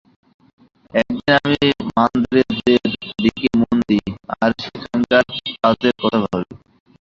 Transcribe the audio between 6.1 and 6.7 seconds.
ভাবি।